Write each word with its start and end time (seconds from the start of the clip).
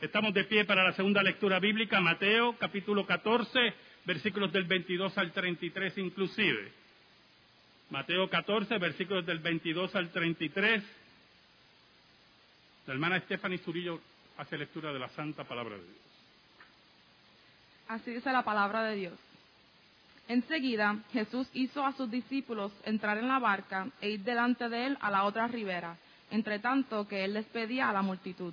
Estamos 0.00 0.34
de 0.34 0.44
pie 0.44 0.66
para 0.66 0.84
la 0.84 0.92
segunda 0.92 1.22
lectura 1.22 1.58
bíblica, 1.58 2.02
Mateo 2.02 2.54
capítulo 2.58 3.06
14, 3.06 3.72
versículos 4.04 4.52
del 4.52 4.64
22 4.64 5.16
al 5.16 5.32
33 5.32 5.96
inclusive. 5.96 6.70
Mateo 7.88 8.28
14, 8.28 8.76
versículos 8.76 9.24
del 9.24 9.38
22 9.38 9.96
al 9.96 10.10
33. 10.10 10.82
La 12.86 12.92
hermana 12.92 13.20
Stephanie 13.20 13.56
Zurillo 13.56 13.98
hace 14.36 14.58
lectura 14.58 14.92
de 14.92 14.98
la 14.98 15.08
santa 15.08 15.44
palabra 15.44 15.76
de 15.76 15.82
Dios. 15.84 15.96
Así 17.88 18.10
dice 18.10 18.30
la 18.32 18.42
palabra 18.42 18.82
de 18.82 18.96
Dios. 18.96 19.18
Enseguida 20.28 20.98
Jesús 21.10 21.48
hizo 21.54 21.82
a 21.86 21.94
sus 21.94 22.10
discípulos 22.10 22.70
entrar 22.84 23.16
en 23.16 23.28
la 23.28 23.38
barca 23.38 23.88
e 24.02 24.10
ir 24.10 24.20
delante 24.20 24.68
de 24.68 24.88
él 24.88 24.98
a 25.00 25.10
la 25.10 25.24
otra 25.24 25.48
ribera, 25.48 25.96
entre 26.30 26.58
tanto 26.58 27.08
que 27.08 27.24
él 27.24 27.32
despedía 27.32 27.88
a 27.88 27.94
la 27.94 28.02
multitud. 28.02 28.52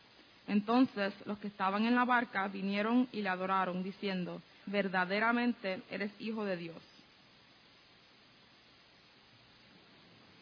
Entonces 0.51 1.13
los 1.25 1.37
que 1.37 1.47
estaban 1.47 1.85
en 1.85 1.95
la 1.95 2.03
barca 2.03 2.45
vinieron 2.49 3.07
y 3.13 3.21
le 3.21 3.29
adoraron, 3.29 3.83
diciendo, 3.83 4.41
verdaderamente 4.65 5.81
eres 5.89 6.11
hijo 6.19 6.43
de 6.43 6.57
Dios. 6.57 6.75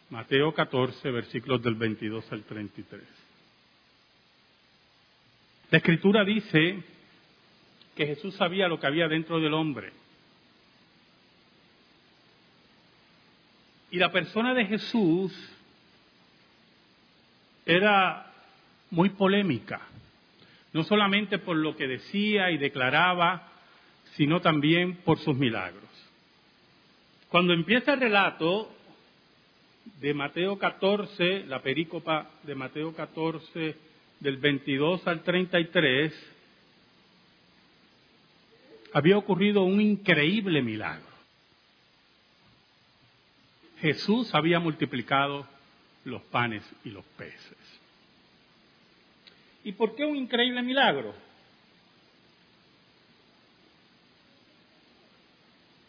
Mateo 0.10 0.52
14, 0.52 1.12
versículos 1.12 1.62
del 1.62 1.76
22 1.76 2.26
al 2.32 2.42
33. 2.42 3.04
La 5.70 5.78
escritura 5.78 6.26
dice 6.26 6.84
que 7.96 8.08
Jesús 8.08 8.34
sabía 8.34 8.68
lo 8.68 8.80
que 8.80 8.88
había 8.88 9.08
dentro 9.08 9.40
del 9.40 9.54
hombre. 9.54 9.94
Y 13.92 13.98
la 14.00 14.12
persona 14.12 14.56
de 14.56 14.66
Jesús 14.66 15.32
era 17.64 18.26
muy 18.90 19.10
polémica, 19.10 19.82
no 20.73 20.84
solamente 20.84 21.39
por 21.39 21.56
lo 21.58 21.75
que 21.75 21.88
decía 21.88 22.52
y 22.52 22.58
declaraba, 22.58 23.52
sino 24.16 24.42
también 24.42 24.98
por 24.98 25.20
sus 25.20 25.36
milagros. 25.36 25.84
Cuando 27.30 27.53
empieza 27.53 27.94
el 27.94 28.00
relato 28.00 28.72
de 30.00 30.13
Mateo 30.13 30.57
14, 30.57 31.46
la 31.46 31.62
perícopa 31.62 32.30
de 32.44 32.56
Mateo 32.56 32.94
14, 32.94 33.75
del 34.19 34.38
22 34.38 35.07
al 35.07 35.24
33, 35.24 36.13
había 38.94 39.18
ocurrido 39.18 39.63
un 39.63 39.81
increíble 39.81 40.62
milagro. 40.62 41.07
Jesús 43.80 44.34
había 44.34 44.59
multiplicado 44.59 45.47
los 46.03 46.22
panes 46.24 46.63
y 46.84 46.90
los 46.90 47.06
peces. 47.18 47.57
¿Y 49.64 49.74
por 49.74 49.96
qué 49.96 50.06
un 50.06 50.16
increíble 50.16 50.62
milagro? 50.62 51.14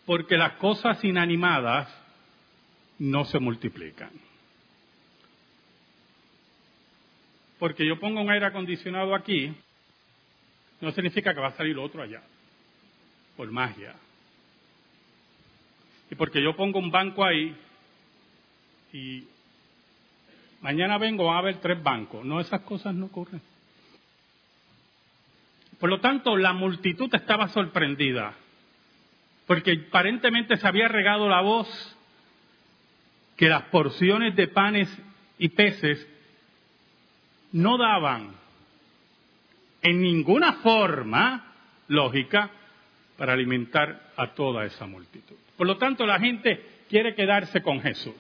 Porque 0.07 0.37
las 0.37 0.55
cosas 0.55 1.03
inanimadas 1.05 1.89
no 2.99 3.25
se 3.25 3.39
multiplican. 3.39 4.11
Porque 7.59 7.87
yo 7.87 8.01
pongo 8.01 8.21
un 8.21 8.31
aire 8.31 8.47
acondicionado 8.47 9.15
aquí, 9.15 9.55
no 10.81 10.91
significa 10.93 11.35
que 11.35 11.41
va 11.41 11.49
a 11.49 11.57
salir 11.57 11.79
otro 11.79 12.03
allá, 12.03 12.23
por 13.37 13.51
magia. 13.51 13.95
Y 16.11 16.15
porque 16.15 16.43
yo 16.43 16.57
pongo 16.57 16.79
un 16.79 16.91
banco 16.91 17.25
ahí 17.25 17.55
y 18.93 19.25
mañana 20.61 20.99
vengo, 20.99 21.31
a 21.31 21.39
haber 21.39 21.61
tres 21.61 21.81
bancos. 21.83 22.25
No, 22.25 22.41
esas 22.41 22.63
cosas 22.63 22.95
no 22.95 23.07
ocurren. 23.07 23.41
Por 25.81 25.89
lo 25.89 26.01
tanto, 26.01 26.37
la 26.37 26.53
multitud 26.53 27.09
estaba 27.15 27.49
sorprendida, 27.49 28.35
porque 29.47 29.87
aparentemente 29.89 30.59
se 30.59 30.69
había 30.69 30.89
regado 30.89 31.29
la 31.29 31.41
voz 31.41 31.97
que 33.37 33.49
las 33.49 33.63
porciones 33.65 34.37
de 34.37 34.49
panes 34.49 34.95
y 35.39 35.49
peces 35.49 36.07
no 37.53 37.79
daban 37.79 38.35
en 39.81 40.03
ninguna 40.03 40.53
forma 40.55 41.55
lógica 41.89 42.51
para 43.17 43.33
alimentar 43.33 44.13
a 44.17 44.35
toda 44.35 44.67
esa 44.67 44.87
multitud. 44.87 45.37
Por 45.57 45.67
lo 45.67 45.79
tanto, 45.79 46.05
la 46.05 46.21
gente 46.21 46.63
quiere 46.91 47.15
quedarse 47.15 47.63
con 47.63 47.81
Jesús. 47.81 48.15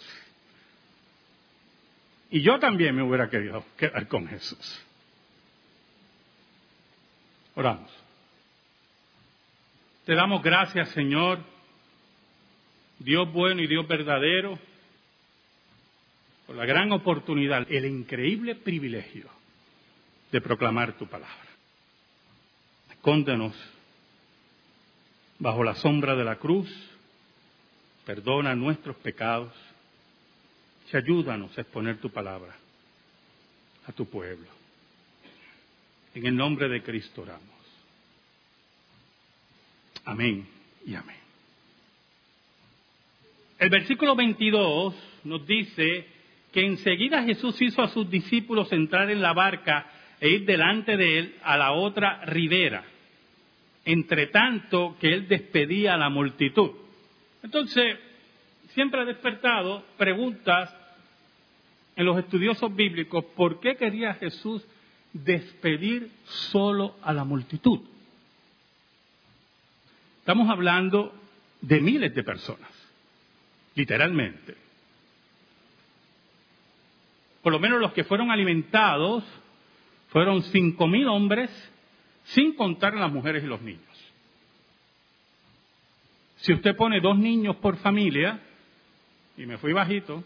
Y 2.30 2.40
yo 2.40 2.58
también 2.58 2.96
me 2.96 3.02
hubiera 3.02 3.28
querido 3.28 3.64
quedar 3.76 4.08
con 4.08 4.26
Jesús. 4.28 4.86
Oramos. 7.60 7.90
Te 10.06 10.14
damos 10.14 10.42
gracias, 10.42 10.88
Señor, 10.92 11.40
Dios 12.98 13.30
bueno 13.30 13.60
y 13.60 13.66
Dios 13.66 13.86
verdadero, 13.86 14.58
por 16.46 16.56
la 16.56 16.64
gran 16.64 16.90
oportunidad, 16.90 17.70
el 17.70 17.84
increíble 17.84 18.54
privilegio 18.54 19.28
de 20.32 20.40
proclamar 20.40 20.94
tu 20.96 21.06
palabra. 21.06 21.50
Escóndenos 22.92 23.54
bajo 25.38 25.62
la 25.62 25.74
sombra 25.74 26.16
de 26.16 26.24
la 26.24 26.36
cruz, 26.36 26.70
perdona 28.06 28.54
nuestros 28.54 28.96
pecados 28.96 29.52
y 30.90 30.96
ayúdanos 30.96 31.58
a 31.58 31.60
exponer 31.60 31.98
tu 31.98 32.08
palabra 32.08 32.56
a 33.86 33.92
tu 33.92 34.06
pueblo. 34.06 34.59
En 36.14 36.26
el 36.26 36.36
nombre 36.36 36.68
de 36.68 36.82
Cristo 36.82 37.22
oramos. 37.22 37.44
Amén 40.04 40.46
y 40.86 40.94
amén. 40.94 41.16
El 43.58 43.70
versículo 43.70 44.16
22 44.16 44.94
nos 45.24 45.46
dice 45.46 46.06
que 46.52 46.64
enseguida 46.64 47.22
Jesús 47.22 47.60
hizo 47.62 47.82
a 47.82 47.88
sus 47.88 48.10
discípulos 48.10 48.72
entrar 48.72 49.10
en 49.10 49.20
la 49.20 49.32
barca 49.32 49.86
e 50.20 50.30
ir 50.30 50.44
delante 50.46 50.96
de 50.96 51.18
él 51.18 51.34
a 51.42 51.56
la 51.56 51.72
otra 51.72 52.24
ribera, 52.24 52.84
entre 53.84 54.28
tanto 54.28 54.96
que 55.00 55.12
él 55.12 55.28
despedía 55.28 55.94
a 55.94 55.98
la 55.98 56.08
multitud. 56.08 56.70
Entonces, 57.42 57.98
siempre 58.74 59.00
ha 59.00 59.04
despertado 59.04 59.84
preguntas 59.96 60.74
en 61.96 62.06
los 62.06 62.18
estudiosos 62.18 62.74
bíblicos, 62.74 63.24
¿por 63.36 63.60
qué 63.60 63.76
quería 63.76 64.14
Jesús 64.14 64.66
despedir 65.12 66.10
solo 66.24 66.96
a 67.02 67.12
la 67.12 67.24
multitud? 67.24 67.80
Estamos 70.20 70.48
hablando 70.48 71.14
de 71.60 71.80
miles 71.80 72.14
de 72.14 72.22
personas, 72.22 72.70
literalmente. 73.74 74.56
Por 77.42 77.52
lo 77.52 77.58
menos 77.58 77.80
los 77.80 77.92
que 77.92 78.04
fueron 78.04 78.30
alimentados 78.30 79.24
fueron 80.10 80.42
cinco 80.42 80.86
mil 80.86 81.08
hombres, 81.08 81.50
sin 82.24 82.54
contar 82.54 82.94
las 82.94 83.10
mujeres 83.12 83.42
y 83.42 83.46
los 83.46 83.62
niños. 83.62 83.82
Si 86.36 86.52
usted 86.52 86.76
pone 86.76 87.00
dos 87.00 87.18
niños 87.18 87.56
por 87.56 87.76
familia, 87.78 88.40
y 89.36 89.46
me 89.46 89.58
fui 89.58 89.72
bajito, 89.72 90.22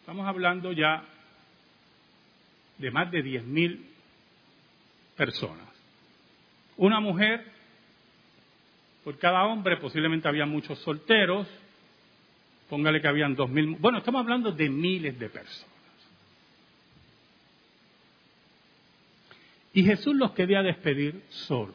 estamos 0.00 0.26
hablando 0.26 0.72
ya 0.72 1.04
de 2.78 2.90
más 2.90 3.10
de 3.10 3.22
diez 3.22 3.44
mil 3.44 3.86
personas. 5.16 5.68
Una 6.76 7.00
mujer 7.00 7.44
por 9.04 9.18
cada 9.18 9.44
hombre, 9.44 9.78
posiblemente 9.78 10.28
había 10.28 10.46
muchos 10.46 10.78
solteros, 10.80 11.48
póngale 12.68 13.00
que 13.00 13.08
habían 13.08 13.34
dos 13.34 13.50
mil, 13.50 13.76
bueno, 13.76 13.98
estamos 13.98 14.20
hablando 14.20 14.52
de 14.52 14.68
miles 14.68 15.18
de 15.18 15.28
personas. 15.28 15.78
Y 19.72 19.84
Jesús 19.84 20.14
los 20.14 20.32
quería 20.32 20.62
despedir 20.62 21.22
solo. 21.28 21.74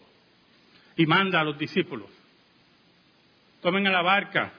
Y 0.96 1.06
manda 1.06 1.40
a 1.40 1.44
los 1.44 1.58
discípulos, 1.58 2.10
tomen 3.62 3.88
a 3.88 3.92
la 3.92 4.02
barca, 4.02 4.54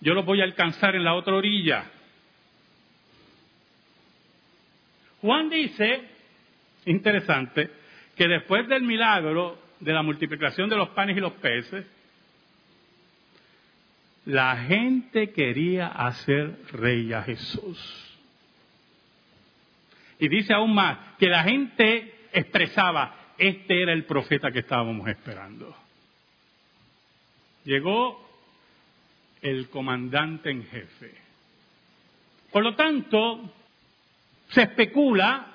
yo 0.00 0.14
los 0.14 0.24
voy 0.24 0.40
a 0.40 0.44
alcanzar 0.44 0.94
en 0.94 1.04
la 1.04 1.14
otra 1.14 1.34
orilla. 1.34 1.90
Juan 5.26 5.50
dice, 5.50 6.02
interesante, 6.84 7.68
que 8.14 8.28
después 8.28 8.68
del 8.68 8.82
milagro 8.82 9.58
de 9.80 9.92
la 9.92 10.02
multiplicación 10.02 10.70
de 10.70 10.76
los 10.76 10.90
panes 10.90 11.16
y 11.16 11.20
los 11.20 11.32
peces, 11.32 11.84
la 14.26 14.56
gente 14.56 15.32
quería 15.32 15.88
hacer 15.88 16.56
rey 16.70 17.12
a 17.12 17.22
Jesús. 17.22 18.16
Y 20.20 20.28
dice 20.28 20.54
aún 20.54 20.72
más 20.72 20.96
que 21.18 21.26
la 21.26 21.42
gente 21.42 22.28
expresaba, 22.32 23.32
este 23.36 23.82
era 23.82 23.92
el 23.92 24.04
profeta 24.04 24.52
que 24.52 24.60
estábamos 24.60 25.08
esperando. 25.08 25.76
Llegó 27.64 28.30
el 29.42 29.68
comandante 29.70 30.50
en 30.50 30.64
jefe. 30.66 31.14
Por 32.52 32.62
lo 32.62 32.76
tanto, 32.76 33.52
se 34.48 34.62
especula 34.62 35.46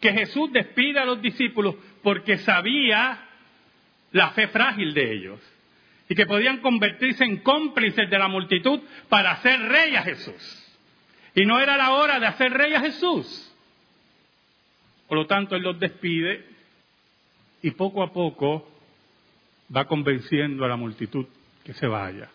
que 0.00 0.12
Jesús 0.12 0.52
despide 0.52 1.00
a 1.00 1.04
los 1.04 1.20
discípulos 1.22 1.76
porque 2.02 2.38
sabía 2.38 3.18
la 4.12 4.30
fe 4.30 4.48
frágil 4.48 4.92
de 4.94 5.12
ellos 5.12 5.40
y 6.08 6.14
que 6.14 6.26
podían 6.26 6.58
convertirse 6.58 7.24
en 7.24 7.38
cómplices 7.38 8.10
de 8.10 8.18
la 8.18 8.28
multitud 8.28 8.80
para 9.08 9.32
hacer 9.32 9.58
rey 9.60 9.96
a 9.96 10.02
Jesús. 10.02 10.60
Y 11.34 11.44
no 11.46 11.58
era 11.58 11.76
la 11.76 11.92
hora 11.92 12.20
de 12.20 12.26
hacer 12.26 12.52
rey 12.52 12.74
a 12.74 12.80
Jesús. 12.80 13.52
Por 15.08 15.18
lo 15.18 15.26
tanto, 15.26 15.56
Él 15.56 15.62
los 15.62 15.80
despide 15.80 16.44
y 17.62 17.70
poco 17.72 18.02
a 18.02 18.12
poco 18.12 18.70
va 19.74 19.86
convenciendo 19.86 20.64
a 20.64 20.68
la 20.68 20.76
multitud 20.76 21.26
que 21.64 21.72
se 21.72 21.86
vaya, 21.86 22.28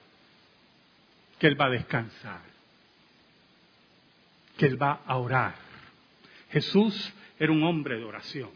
que 1.37 1.47
Él 1.47 1.59
va 1.59 1.67
a 1.67 1.69
descansar, 1.69 2.41
que 4.59 4.65
Él 4.65 4.79
va 4.79 5.01
a 5.05 5.17
orar. 5.17 5.55
Jesús 6.51 7.13
era 7.39 7.51
un 7.51 7.63
hombre 7.63 7.97
de 7.97 8.03
oración, 8.03 8.49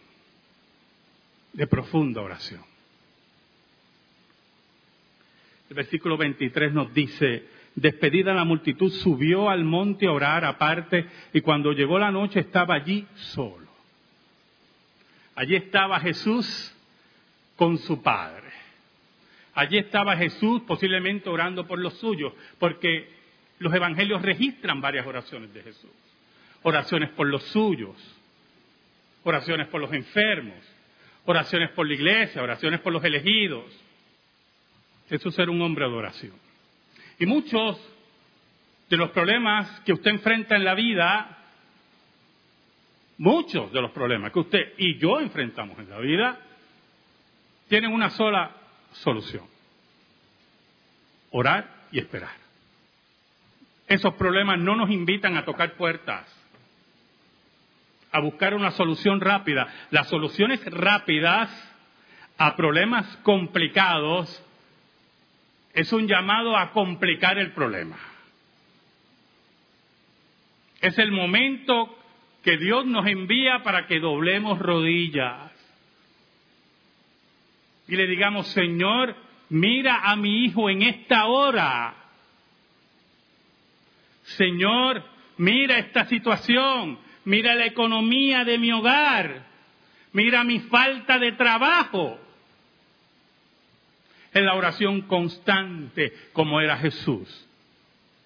de 1.54 1.66
profunda 1.66 2.22
oración. 2.22 2.62
El 5.70 5.78
versículo 5.78 6.18
23 6.18 6.74
nos 6.74 6.94
dice, 6.94 7.48
despedida 7.74 8.34
la 8.34 8.44
multitud, 8.44 8.92
subió 8.92 9.50
al 9.50 9.64
monte 9.64 10.06
a 10.06 10.12
orar 10.12 10.44
aparte 10.44 11.08
y 11.32 11.40
cuando 11.40 11.72
llegó 11.72 11.98
la 11.98 12.12
noche 12.12 12.42
estaba 12.42 12.76
allí 12.76 13.08
solo. 13.16 13.70
Allí 15.36 15.56
estaba 15.56 16.02
Jesús 16.02 16.76
con 17.56 17.78
su 17.78 18.04
Padre. 18.04 18.52
Allí 19.54 19.78
estaba 19.78 20.18
Jesús 20.18 20.64
posiblemente 20.64 21.30
orando 21.30 21.66
por 21.66 21.80
los 21.80 21.94
suyos, 21.94 22.34
porque 22.60 23.23
los 23.64 23.74
evangelios 23.74 24.22
registran 24.22 24.82
varias 24.82 25.08
oraciones 25.08 25.54
de 25.54 25.64
Jesús. 25.64 25.90
Oraciones 26.64 27.10
por 27.12 27.28
los 27.28 27.44
suyos, 27.46 27.96
oraciones 29.24 29.68
por 29.68 29.80
los 29.80 29.92
enfermos, 29.94 30.58
oraciones 31.26 31.72
por 31.72 31.88
la 31.88 31.94
iglesia, 31.94 32.44
oraciones 32.44 32.82
por 32.82 32.92
los 32.92 33.04
elegidos. 33.04 33.64
Jesús 35.08 35.38
era 35.40 35.50
un 35.50 35.62
hombre 35.62 35.86
de 35.86 35.94
oración. 35.94 36.34
Y 37.20 37.26
muchos 37.26 37.80
de 38.90 38.98
los 38.98 39.12
problemas 39.12 39.80
que 39.82 39.94
usted 39.94 40.12
enfrenta 40.12 40.56
en 40.56 40.66
la 40.66 40.76
vida 40.76 41.38
muchos 43.18 43.72
de 43.72 43.82
los 43.82 43.92
problemas 43.92 44.34
que 44.34 44.40
usted 44.40 44.74
y 44.78 44.98
yo 44.98 45.20
enfrentamos 45.22 45.80
en 45.80 45.90
la 45.90 46.00
vida 46.00 46.38
tienen 47.70 47.94
una 47.94 48.10
sola 48.10 48.52
solución. 48.92 49.46
Orar 51.32 51.86
y 51.92 52.00
esperar. 52.00 52.43
Esos 53.88 54.14
problemas 54.16 54.60
no 54.60 54.76
nos 54.76 54.90
invitan 54.90 55.38
a 55.38 55.46
tocar 55.46 55.74
puertas, 55.74 56.26
a 58.12 58.20
buscar 58.20 58.54
una 58.54 58.72
solución 58.72 59.22
rápida. 59.22 59.68
Las 59.92 60.08
soluciones 60.10 60.64
rápidas 60.66 61.50
a 62.38 62.56
problemas 62.56 63.06
complicados 63.18 64.44
es 65.74 65.92
un 65.92 66.08
llamado 66.08 66.56
a 66.56 66.72
complicar 66.72 67.38
el 67.38 67.52
problema. 67.52 67.98
Es 70.82 70.98
el 70.98 71.12
momento 71.12 71.98
que 72.44 72.58
Dios 72.58 72.86
nos 72.86 73.08
envía 73.08 73.64
para 73.64 73.88
que 73.88 74.00
doblemos 74.00 74.60
rodillas 74.60 75.54
y 77.88 77.96
le 77.96 78.08
digamos, 78.08 78.48
Señor, 78.50 79.16
mira 79.50 80.10
a 80.10 80.16
mi 80.16 80.46
hijo 80.46 80.70
en 80.70 80.84
esta 80.84 81.26
hora. 81.26 81.96
Señor, 84.24 85.04
mira 85.38 85.78
esta 85.78 86.06
situación, 86.06 87.00
mira 87.26 87.56
la 87.56 87.66
economía 87.66 88.44
de 88.44 88.58
mi 88.58 88.72
hogar, 88.72 89.46
mira 90.14 90.44
mi 90.44 90.60
falta 90.60 91.20
de 91.20 91.34
trabajo. 91.34 92.20
En 94.34 94.46
la 94.46 94.56
oración 94.56 95.02
constante 95.02 96.12
como 96.34 96.60
era 96.60 96.78
Jesús, 96.78 97.48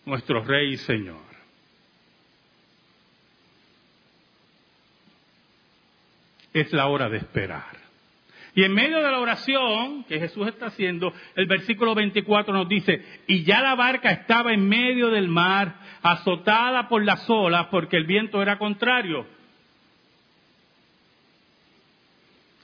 nuestro 0.06 0.44
Rey 0.44 0.74
y 0.74 0.78
Señor. 0.78 1.28
es 6.60 6.74
la 6.74 6.88
hora 6.88 7.10
de 7.10 7.18
esperar. 7.18 7.87
Y 8.58 8.64
en 8.64 8.74
medio 8.74 8.98
de 9.04 9.12
la 9.12 9.20
oración 9.20 10.04
que 10.06 10.20
Jesús 10.20 10.48
está 10.48 10.66
haciendo, 10.66 11.14
el 11.36 11.46
versículo 11.46 11.94
24 11.94 12.52
nos 12.52 12.68
dice, 12.68 13.06
y 13.28 13.44
ya 13.44 13.62
la 13.62 13.76
barca 13.76 14.10
estaba 14.10 14.52
en 14.52 14.68
medio 14.68 15.12
del 15.12 15.28
mar, 15.28 15.76
azotada 16.02 16.88
por 16.88 17.06
las 17.06 17.30
olas, 17.30 17.68
porque 17.68 17.98
el 17.98 18.06
viento 18.06 18.42
era 18.42 18.58
contrario. 18.58 19.28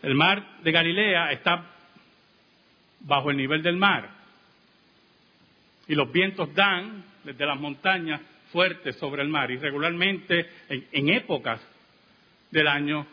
El 0.02 0.16
mar 0.16 0.64
de 0.64 0.72
Galilea 0.72 1.32
está 1.32 1.64
bajo 3.02 3.30
el 3.30 3.38
nivel 3.38 3.62
del 3.62 3.78
mar. 3.78 4.10
Y 5.88 5.94
los 5.94 6.12
vientos 6.12 6.56
dan 6.56 7.06
desde 7.24 7.46
las 7.46 7.60
montañas 7.60 8.20
fuertes 8.52 8.96
sobre 8.96 9.22
el 9.22 9.30
mar. 9.30 9.52
Y 9.52 9.58
regularmente, 9.58 10.50
en, 10.70 10.88
en 10.92 11.10
épocas 11.10 11.62
del 12.50 12.68
año, 12.68 13.06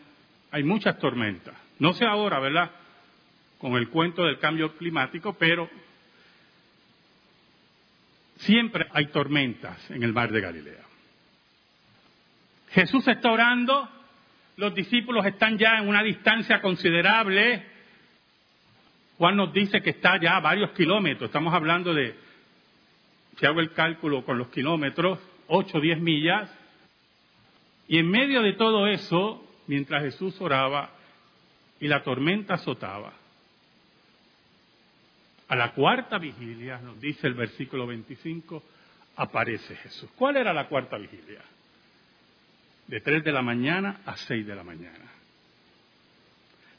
hay 0.49 0.63
muchas 0.63 0.97
tormentas. 0.97 1.53
No 1.81 1.93
sé 1.93 2.05
ahora, 2.05 2.39
¿verdad? 2.39 2.69
Con 3.57 3.73
el 3.73 3.89
cuento 3.89 4.23
del 4.23 4.37
cambio 4.37 4.77
climático, 4.77 5.33
pero 5.33 5.67
siempre 8.35 8.85
hay 8.93 9.07
tormentas 9.07 9.89
en 9.89 10.03
el 10.03 10.13
mar 10.13 10.31
de 10.31 10.41
Galilea. 10.41 10.83
Jesús 12.69 13.07
está 13.07 13.31
orando, 13.31 13.89
los 14.57 14.75
discípulos 14.75 15.25
están 15.25 15.57
ya 15.57 15.79
en 15.79 15.87
una 15.87 16.03
distancia 16.03 16.61
considerable. 16.61 17.65
Juan 19.17 19.35
nos 19.35 19.51
dice 19.51 19.81
que 19.81 19.89
está 19.89 20.21
ya 20.21 20.35
a 20.35 20.39
varios 20.39 20.69
kilómetros, 20.73 21.29
estamos 21.29 21.51
hablando 21.51 21.95
de, 21.95 22.15
si 23.39 23.45
hago 23.47 23.59
el 23.59 23.73
cálculo 23.73 24.23
con 24.23 24.37
los 24.37 24.49
kilómetros, 24.49 25.17
8 25.47 25.79
o 25.79 25.81
10 25.81 25.99
millas. 25.99 26.47
Y 27.87 27.97
en 27.97 28.07
medio 28.07 28.43
de 28.43 28.53
todo 28.53 28.85
eso, 28.85 29.43
mientras 29.65 30.03
Jesús 30.03 30.39
oraba 30.39 31.00
y 31.81 31.87
la 31.87 32.03
tormenta 32.03 32.53
azotaba. 32.53 33.11
A 35.49 35.55
la 35.55 35.73
cuarta 35.73 36.17
vigilia, 36.17 36.77
nos 36.77 37.01
dice 37.01 37.27
el 37.27 37.33
versículo 37.33 37.85
25, 37.87 38.63
aparece 39.17 39.75
Jesús. 39.75 40.09
¿Cuál 40.15 40.37
era 40.37 40.53
la 40.53 40.67
cuarta 40.67 40.97
vigilia? 40.97 41.41
De 42.87 43.01
tres 43.01 43.23
de 43.23 43.31
la 43.31 43.41
mañana 43.41 44.01
a 44.05 44.15
seis 44.15 44.45
de 44.45 44.55
la 44.55 44.63
mañana. 44.63 45.11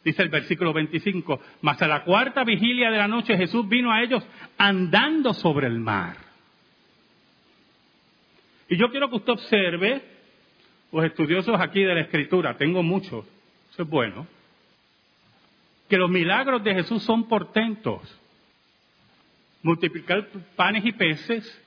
Dice 0.05 0.23
el 0.23 0.31
versículo 0.31 0.73
25, 0.73 1.41
mas 1.61 1.83
a 1.83 1.87
la 1.87 2.05
cuarta 2.05 2.45
vigilia 2.45 2.91
de 2.91 2.99
la 2.99 3.09
noche 3.09 3.37
Jesús 3.37 3.69
vino 3.69 3.93
a 3.93 4.03
ellos 4.03 4.25
andando 4.57 5.35
sobre 5.35 5.67
el 5.67 5.79
mar. 5.79 6.17
Y 8.69 8.77
yo 8.77 8.91
quiero 8.91 9.11
que 9.11 9.17
usted 9.17 9.33
observe 9.33 10.03
los 10.93 11.05
estudiosos 11.05 11.61
aquí 11.61 11.83
de 11.83 11.95
la 11.95 12.01
Escritura, 12.03 12.57
tengo 12.57 12.83
muchos, 12.83 13.27
eso 13.71 13.83
es 13.83 13.89
bueno, 13.89 14.27
que 15.93 15.99
los 15.99 16.09
milagros 16.09 16.65
de 16.65 16.73
Jesús 16.73 17.03
son 17.03 17.29
portentos. 17.29 18.01
Multiplicar 19.63 20.27
panes 20.57 20.87
y 20.87 20.93
peces 20.93 21.63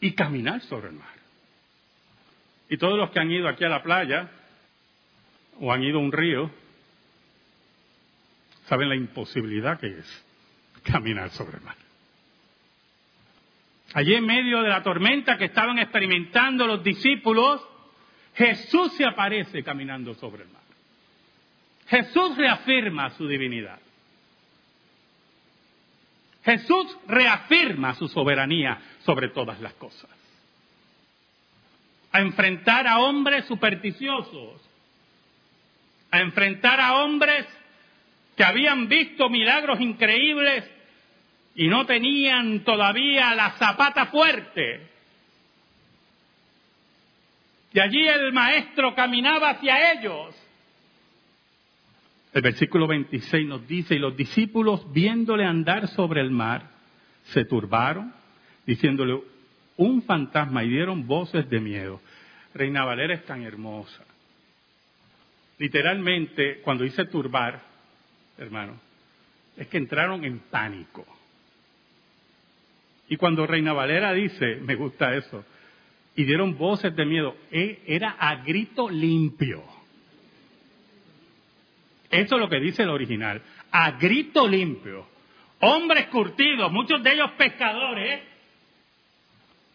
y 0.00 0.14
caminar 0.14 0.62
sobre 0.62 0.88
el 0.88 0.94
mar. 0.94 1.14
Y 2.68 2.76
todos 2.76 2.98
los 2.98 3.12
que 3.12 3.20
han 3.20 3.30
ido 3.30 3.46
aquí 3.46 3.62
a 3.62 3.68
la 3.68 3.84
playa 3.84 4.28
o 5.60 5.72
han 5.72 5.84
ido 5.84 6.00
a 6.00 6.02
un 6.02 6.10
río, 6.10 6.50
saben 8.64 8.88
la 8.88 8.96
imposibilidad 8.96 9.78
que 9.78 9.96
es 9.96 10.24
caminar 10.82 11.30
sobre 11.30 11.58
el 11.58 11.62
mar. 11.62 11.76
Allí 13.94 14.14
en 14.14 14.26
medio 14.26 14.60
de 14.62 14.70
la 14.70 14.82
tormenta 14.82 15.38
que 15.38 15.44
estaban 15.44 15.78
experimentando 15.78 16.66
los 16.66 16.82
discípulos, 16.82 17.64
Jesús 18.34 18.92
se 18.94 19.04
aparece 19.04 19.62
caminando 19.62 20.14
sobre 20.14 20.42
el 20.42 20.48
mar. 20.48 20.61
Jesús 21.92 22.38
reafirma 22.38 23.10
su 23.18 23.28
divinidad. 23.28 23.78
Jesús 26.42 26.96
reafirma 27.06 27.94
su 27.96 28.08
soberanía 28.08 28.80
sobre 29.04 29.28
todas 29.28 29.60
las 29.60 29.74
cosas. 29.74 30.08
A 32.10 32.20
enfrentar 32.20 32.86
a 32.86 33.00
hombres 33.00 33.44
supersticiosos, 33.44 34.58
a 36.10 36.20
enfrentar 36.20 36.80
a 36.80 37.02
hombres 37.02 37.46
que 38.38 38.44
habían 38.44 38.88
visto 38.88 39.28
milagros 39.28 39.78
increíbles 39.78 40.64
y 41.54 41.68
no 41.68 41.84
tenían 41.84 42.64
todavía 42.64 43.34
la 43.34 43.50
zapata 43.58 44.06
fuerte. 44.06 44.88
Y 47.74 47.80
allí 47.80 48.08
el 48.08 48.32
maestro 48.32 48.94
caminaba 48.94 49.50
hacia 49.50 49.92
ellos. 49.92 50.41
El 52.32 52.42
versículo 52.42 52.86
26 52.86 53.46
nos 53.46 53.66
dice, 53.68 53.94
y 53.94 53.98
los 53.98 54.16
discípulos 54.16 54.90
viéndole 54.92 55.44
andar 55.44 55.88
sobre 55.88 56.22
el 56.22 56.30
mar, 56.30 56.70
se 57.24 57.44
turbaron, 57.44 58.12
diciéndole 58.66 59.20
un 59.76 60.02
fantasma 60.02 60.64
y 60.64 60.70
dieron 60.70 61.06
voces 61.06 61.48
de 61.50 61.60
miedo. 61.60 62.00
Reina 62.54 62.84
Valera 62.84 63.14
es 63.14 63.24
tan 63.24 63.42
hermosa. 63.42 64.04
Literalmente, 65.58 66.60
cuando 66.62 66.84
dice 66.84 67.04
turbar, 67.04 67.62
hermano, 68.38 68.80
es 69.56 69.66
que 69.68 69.76
entraron 69.76 70.24
en 70.24 70.38
pánico. 70.38 71.04
Y 73.08 73.16
cuando 73.16 73.46
Reina 73.46 73.74
Valera 73.74 74.12
dice, 74.14 74.56
me 74.62 74.74
gusta 74.74 75.14
eso, 75.14 75.44
y 76.16 76.24
dieron 76.24 76.56
voces 76.56 76.96
de 76.96 77.04
miedo, 77.04 77.36
e, 77.50 77.82
era 77.86 78.10
a 78.18 78.36
grito 78.36 78.88
limpio. 78.88 79.62
Eso 82.12 82.34
es 82.34 82.40
lo 82.42 82.48
que 82.50 82.60
dice 82.60 82.82
el 82.82 82.90
original, 82.90 83.40
a 83.70 83.92
grito 83.92 84.46
limpio. 84.46 85.08
Hombres 85.60 86.08
curtidos, 86.08 86.70
muchos 86.70 87.02
de 87.02 87.14
ellos 87.14 87.30
pescadores, 87.38 88.20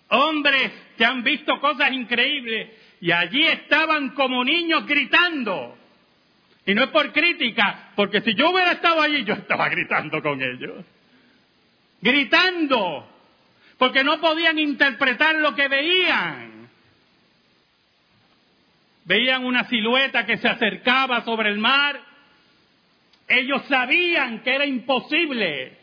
hombres 0.09 0.71
que 0.95 1.03
han 1.03 1.23
visto 1.23 1.59
cosas 1.59 1.91
increíbles 1.91 2.69
y 3.01 3.11
allí 3.11 3.43
estaban 3.43 4.09
como 4.11 4.43
niños 4.43 4.85
gritando. 4.85 5.75
Y 6.63 6.75
no 6.75 6.83
es 6.83 6.89
por 6.89 7.11
crítica, 7.11 7.91
porque 7.95 8.21
si 8.21 8.35
yo 8.35 8.51
hubiera 8.51 8.73
estado 8.73 9.01
allí, 9.01 9.23
yo 9.23 9.33
estaba 9.33 9.67
gritando 9.69 10.21
con 10.21 10.39
ellos. 10.39 10.85
Gritando, 12.01 13.09
porque 13.79 14.03
no 14.03 14.21
podían 14.21 14.59
interpretar 14.59 15.33
lo 15.37 15.55
que 15.55 15.67
veían. 15.67 16.69
Veían 19.05 19.43
una 19.43 19.63
silueta 19.69 20.27
que 20.27 20.37
se 20.37 20.47
acercaba 20.47 21.23
sobre 21.23 21.49
el 21.49 21.57
mar. 21.57 22.16
Ellos 23.27 23.63
sabían 23.67 24.41
que 24.43 24.55
era 24.55 24.65
imposible. 24.65 25.77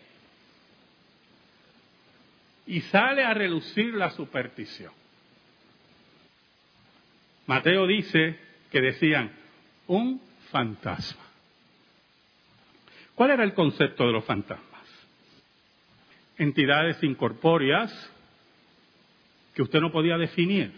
Y 2.67 2.81
sale 2.83 3.25
a 3.25 3.35
relucir 3.35 3.95
la 3.95 4.11
superstición. 4.11 4.93
Mateo 7.47 7.87
dice 7.87 8.39
que 8.71 8.81
decían, 8.81 9.31
un 9.87 10.21
fantasma. 10.51 11.23
¿Cuál 13.15 13.33
era 13.33 13.45
el 13.45 13.53
concepto 13.53 14.07
de 14.07 14.13
los 14.13 14.25
fantasmas? 14.25 14.65
Entidades 16.39 17.03
incorpóreas 17.03 17.93
que 19.55 19.63
usted 19.63 19.81
no 19.81 19.93
podía 19.93 20.17
definir, 20.17 20.73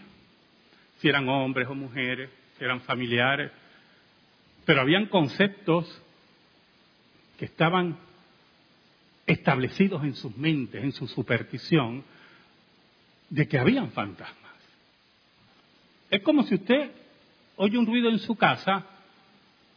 si 0.99 1.07
eran 1.07 1.27
hombres 1.29 1.67
o 1.67 1.73
mujeres, 1.73 2.29
si 2.57 2.63
eran 2.63 2.81
familiares, 2.81 3.51
pero 4.65 4.81
habían 4.81 5.07
conceptos 5.07 6.03
que 7.37 7.45
estaban 7.45 7.97
establecidos 9.25 10.03
en 10.03 10.15
sus 10.15 10.35
mentes, 10.37 10.83
en 10.83 10.91
su 10.91 11.07
superstición, 11.07 12.03
de 13.29 13.47
que 13.47 13.59
habían 13.59 13.91
fantasmas. 13.91 14.53
Es 16.09 16.21
como 16.21 16.43
si 16.43 16.55
usted 16.55 16.91
oye 17.57 17.77
un 17.77 17.85
ruido 17.85 18.09
en 18.09 18.19
su 18.19 18.35
casa 18.35 18.85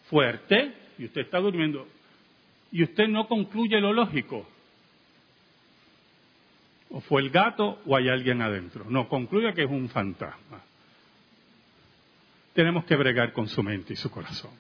fuerte 0.09 0.75
y 0.99 1.07
usted 1.07 1.23
está 1.23 1.39
durmiendo 1.39 1.87
y 2.71 2.85
usted 2.85 3.09
no 3.09 3.27
concluye 3.27 3.81
lo 3.81 3.93
lógico. 3.93 4.49
O 6.91 7.01
fue 7.01 7.23
el 7.23 7.31
gato 7.31 7.81
o 7.87 7.97
hay 7.97 8.09
alguien 8.09 8.43
adentro. 8.43 8.85
No, 8.89 9.09
concluye 9.09 9.53
que 9.55 9.63
es 9.63 9.71
un 9.71 9.89
fantasma. 9.89 10.63
Tenemos 12.53 12.85
que 12.85 12.97
bregar 12.97 13.33
con 13.33 13.49
su 13.49 13.63
mente 13.63 13.93
y 13.93 13.97
su 13.97 14.11
corazón. 14.11 14.51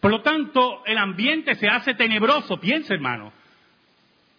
Por 0.00 0.10
lo 0.10 0.22
tanto, 0.22 0.82
el 0.86 0.96
ambiente 0.96 1.54
se 1.56 1.68
hace 1.68 1.94
tenebroso. 1.94 2.58
Piense, 2.58 2.94
hermano. 2.94 3.32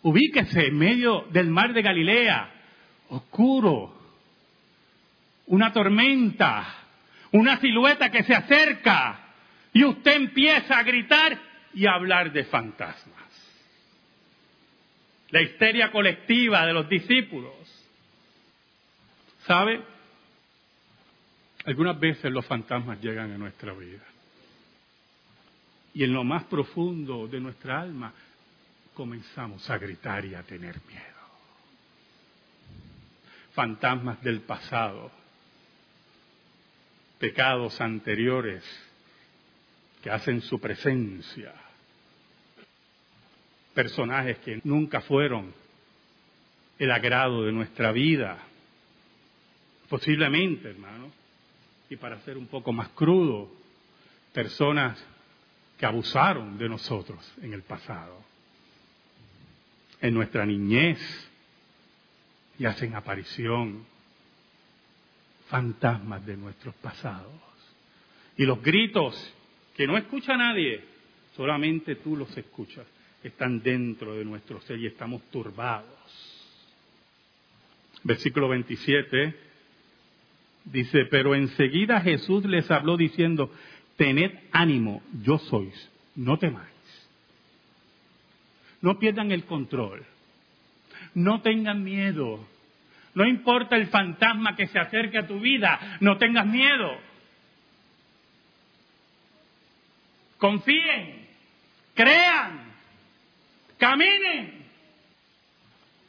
Ubíquese 0.01 0.67
en 0.67 0.77
medio 0.77 1.27
del 1.29 1.47
mar 1.47 1.73
de 1.73 1.83
Galilea, 1.83 2.51
oscuro, 3.09 3.95
una 5.45 5.71
tormenta, 5.71 6.65
una 7.31 7.59
silueta 7.59 8.09
que 8.09 8.23
se 8.23 8.33
acerca, 8.33 9.19
y 9.73 9.83
usted 9.83 10.15
empieza 10.15 10.79
a 10.79 10.83
gritar 10.83 11.37
y 11.73 11.85
a 11.85 11.93
hablar 11.93 12.31
de 12.31 12.45
fantasmas. 12.45 13.21
La 15.29 15.41
histeria 15.41 15.91
colectiva 15.91 16.65
de 16.65 16.73
los 16.73 16.89
discípulos. 16.89 17.53
¿Sabe? 19.45 19.81
Algunas 21.65 21.99
veces 21.99 22.31
los 22.31 22.45
fantasmas 22.45 22.99
llegan 22.99 23.31
a 23.31 23.37
nuestra 23.37 23.73
vida. 23.73 24.03
Y 25.93 26.03
en 26.03 26.13
lo 26.13 26.23
más 26.23 26.45
profundo 26.45 27.27
de 27.27 27.39
nuestra 27.39 27.81
alma 27.81 28.13
comenzamos 28.93 29.69
a 29.69 29.77
gritar 29.77 30.25
y 30.25 30.35
a 30.35 30.43
tener 30.43 30.79
miedo. 30.87 31.05
Fantasmas 33.53 34.21
del 34.21 34.41
pasado, 34.41 35.11
pecados 37.19 37.81
anteriores 37.81 38.63
que 40.01 40.09
hacen 40.09 40.41
su 40.41 40.59
presencia. 40.59 41.53
Personajes 43.73 44.39
que 44.39 44.61
nunca 44.63 45.01
fueron 45.01 45.53
el 46.79 46.91
agrado 46.91 47.43
de 47.43 47.51
nuestra 47.51 47.91
vida. 47.91 48.39
Posiblemente, 49.87 50.69
hermano, 50.69 51.11
y 51.89 51.95
para 51.97 52.19
ser 52.21 52.37
un 52.37 52.47
poco 52.47 52.71
más 52.73 52.89
crudo, 52.89 53.51
personas 54.33 54.97
que 55.81 55.87
abusaron 55.87 56.59
de 56.59 56.69
nosotros 56.69 57.19
en 57.41 57.53
el 57.53 57.63
pasado, 57.63 58.23
en 59.99 60.13
nuestra 60.13 60.45
niñez, 60.45 60.99
y 62.59 62.65
hacen 62.65 62.93
aparición 62.93 63.83
fantasmas 65.47 66.23
de 66.23 66.37
nuestros 66.37 66.75
pasados. 66.75 67.33
Y 68.37 68.45
los 68.45 68.61
gritos 68.61 69.33
que 69.75 69.87
no 69.87 69.97
escucha 69.97 70.37
nadie, 70.37 70.83
solamente 71.35 71.95
tú 71.95 72.15
los 72.15 72.37
escuchas, 72.37 72.85
están 73.23 73.63
dentro 73.63 74.13
de 74.13 74.23
nuestro 74.23 74.61
ser 74.61 74.77
y 74.77 74.85
estamos 74.85 75.23
turbados. 75.31 75.89
Versículo 78.03 78.49
27 78.49 79.35
dice, 80.65 81.05
pero 81.09 81.33
enseguida 81.33 82.01
Jesús 82.01 82.45
les 82.45 82.69
habló 82.69 82.97
diciendo, 82.97 83.51
tened 84.01 84.31
ánimo, 84.51 85.03
yo 85.21 85.37
sois, 85.37 85.91
no 86.15 86.39
temáis. 86.39 86.67
No 88.81 88.97
pierdan 88.97 89.31
el 89.31 89.45
control, 89.45 90.03
no 91.13 91.41
tengan 91.41 91.83
miedo, 91.83 92.43
no 93.13 93.27
importa 93.27 93.75
el 93.75 93.87
fantasma 93.87 94.55
que 94.55 94.65
se 94.65 94.79
acerque 94.79 95.19
a 95.19 95.27
tu 95.27 95.39
vida, 95.39 95.97
no 95.99 96.17
tengas 96.17 96.47
miedo. 96.47 97.11
confíen, 100.41 101.27
crean, 101.93 102.73
caminen. 103.77 104.65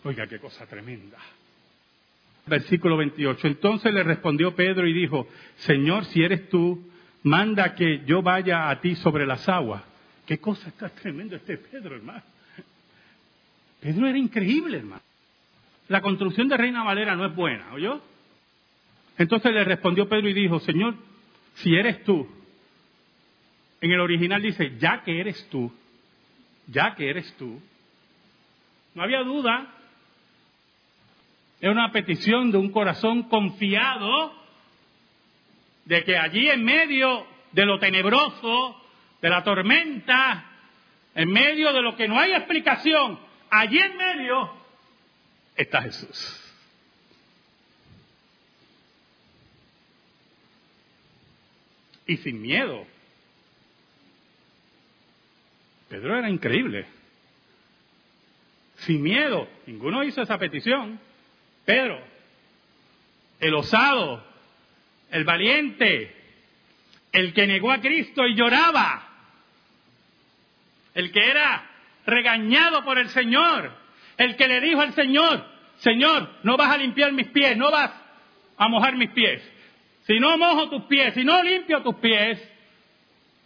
Oiga, 0.04 0.26
qué 0.26 0.38
cosa 0.38 0.66
tremenda. 0.66 1.18
Versículo 2.46 2.96
28. 2.96 3.46
Entonces 3.46 3.92
le 3.92 4.02
respondió 4.02 4.56
Pedro 4.56 4.88
y 4.88 4.94
dijo, 4.94 5.28
Señor, 5.56 6.06
si 6.06 6.22
eres 6.22 6.48
tú, 6.48 6.90
manda 7.22 7.74
que 7.74 8.04
yo 8.04 8.22
vaya 8.22 8.70
a 8.70 8.80
ti 8.80 8.94
sobre 8.96 9.26
las 9.26 9.48
aguas. 9.48 9.82
Qué 10.26 10.38
cosa 10.38 10.68
está 10.68 10.88
tremenda 10.88 11.36
este 11.36 11.56
Pedro, 11.58 11.96
hermano. 11.96 12.22
Pedro 13.80 14.06
era 14.06 14.18
increíble, 14.18 14.78
hermano. 14.78 15.02
La 15.88 16.00
construcción 16.00 16.48
de 16.48 16.56
Reina 16.56 16.84
Valera 16.84 17.16
no 17.16 17.26
es 17.26 17.34
buena, 17.34 17.72
¿oyó? 17.72 18.00
Entonces 19.18 19.52
le 19.52 19.64
respondió 19.64 20.08
Pedro 20.08 20.28
y 20.28 20.32
dijo, 20.32 20.60
Señor, 20.60 20.94
si 21.54 21.74
eres 21.74 22.02
tú, 22.04 22.28
En 23.80 23.90
el 23.90 23.98
original 23.98 24.40
dice, 24.40 24.76
ya 24.78 25.02
que 25.02 25.18
eres 25.18 25.48
tú, 25.50 25.72
ya 26.68 26.94
que 26.94 27.10
eres 27.10 27.36
tú. 27.36 27.60
No 28.94 29.02
había 29.02 29.24
duda. 29.24 29.74
Es 31.60 31.68
una 31.68 31.90
petición 31.90 32.52
de 32.52 32.58
un 32.58 32.70
corazón 32.70 33.24
confiado 33.24 34.32
de 35.84 36.04
que 36.04 36.16
allí 36.16 36.48
en 36.48 36.64
medio 36.64 37.26
de 37.52 37.66
lo 37.66 37.78
tenebroso, 37.78 38.80
de 39.20 39.28
la 39.28 39.44
tormenta, 39.44 40.44
en 41.14 41.30
medio 41.30 41.72
de 41.72 41.82
lo 41.82 41.96
que 41.96 42.08
no 42.08 42.18
hay 42.18 42.32
explicación, 42.32 43.18
allí 43.50 43.78
en 43.78 43.96
medio 43.96 44.50
está 45.56 45.82
Jesús. 45.82 46.38
Y 52.06 52.16
sin 52.16 52.42
miedo. 52.42 52.84
Pedro 55.88 56.18
era 56.18 56.28
increíble. 56.28 56.86
Sin 58.78 59.02
miedo. 59.02 59.48
Ninguno 59.66 60.02
hizo 60.02 60.22
esa 60.22 60.38
petición. 60.38 60.98
Pedro, 61.64 62.02
el 63.38 63.54
osado, 63.54 64.24
el 65.12 65.24
valiente, 65.24 66.16
el 67.12 67.32
que 67.34 67.46
negó 67.46 67.70
a 67.70 67.80
Cristo 67.80 68.26
y 68.26 68.34
lloraba, 68.34 69.08
el 70.94 71.12
que 71.12 71.30
era 71.30 71.70
regañado 72.06 72.82
por 72.82 72.98
el 72.98 73.08
Señor, 73.10 73.72
el 74.16 74.36
que 74.36 74.48
le 74.48 74.60
dijo 74.60 74.80
al 74.80 74.94
Señor, 74.94 75.46
Señor, 75.76 76.28
no 76.42 76.56
vas 76.56 76.72
a 76.72 76.78
limpiar 76.78 77.12
mis 77.12 77.28
pies, 77.28 77.56
no 77.56 77.70
vas 77.70 77.90
a 78.56 78.68
mojar 78.68 78.96
mis 78.96 79.10
pies. 79.10 79.42
Si 80.06 80.18
no 80.18 80.36
mojo 80.38 80.70
tus 80.70 80.84
pies, 80.84 81.14
si 81.14 81.24
no 81.24 81.42
limpio 81.42 81.82
tus 81.82 81.96
pies, 81.96 82.42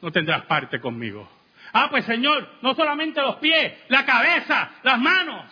no 0.00 0.12
tendrás 0.12 0.42
parte 0.46 0.80
conmigo. 0.80 1.28
Ah, 1.72 1.88
pues 1.90 2.04
Señor, 2.04 2.48
no 2.62 2.74
solamente 2.74 3.20
los 3.20 3.36
pies, 3.36 3.74
la 3.88 4.06
cabeza, 4.06 4.70
las 4.82 4.98
manos. 5.00 5.44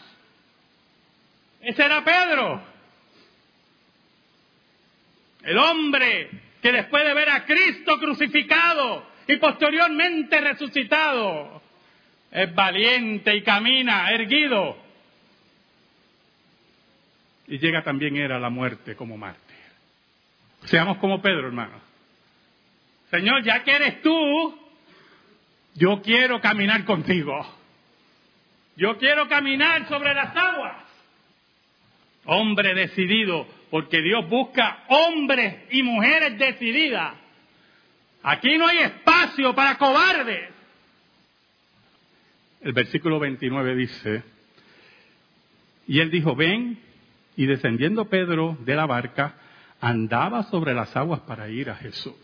Ese 1.61 1.85
era 1.85 2.05
Pedro. 2.05 2.74
El 5.45 5.59
hombre 5.59 6.31
que 6.63 6.73
después 6.73 7.05
de 7.05 7.15
ver 7.15 7.29
a 7.29 7.45
Cristo 7.45 7.99
crucificado 7.99 9.07
y 9.27 9.37
posteriormente 9.37 10.41
resucitado, 10.41 11.63
es 12.31 12.55
valiente 12.55 13.37
y 13.37 13.43
camina 13.43 14.11
erguido. 14.11 14.77
Y 17.47 17.59
llega 17.59 17.83
también 17.83 18.17
era 18.17 18.39
la 18.39 18.49
muerte 18.49 18.97
como 18.97 19.17
mártir. 19.17 19.45
Seamos 20.65 20.97
como 20.97 21.21
Pedro, 21.21 21.47
hermano. 21.47 21.79
Señor, 23.11 23.43
ya 23.45 23.63
que 23.63 23.71
eres 23.71 24.03
tú, 24.03 24.59
yo 25.75 26.01
quiero 26.03 26.41
caminar 26.41 26.85
contigo. 26.85 27.47
Yo 28.77 28.97
quiero 28.99 29.29
caminar 29.29 29.87
sobre 29.89 30.15
las 30.15 30.35
aguas. 30.35 30.84
Hombre 32.27 32.75
decidido, 32.75 33.47
porque 33.71 34.01
Dios 34.01 34.29
busca 34.29 34.85
hombres 34.89 35.65
y 35.71 35.83
mujeres 35.83 36.39
decididas. 36.39 37.15
Aquí 38.23 38.57
no 38.57 38.67
hay 38.67 38.79
espacio 38.79 39.55
para 39.55 39.77
cobardes. 39.77 40.51
El 42.63 42.73
versículo 42.73 43.19
29 43.19 43.77
dice, 43.77 44.23
y 45.87 46.01
él 46.01 46.11
dijo, 46.11 46.35
ven, 46.35 46.79
y 47.37 47.47
descendiendo 47.47 48.09
Pedro 48.09 48.57
de 48.61 48.75
la 48.75 48.87
barca, 48.87 49.35
andaba 49.81 50.45
sobre 50.45 50.73
las 50.73 50.97
aguas 50.97 51.21
para 51.21 51.49
ir 51.51 51.69
a 51.69 51.75
Jesús. 51.75 52.15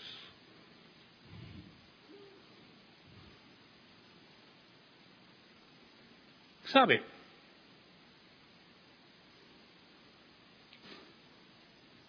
¿Sabe? 6.65 7.03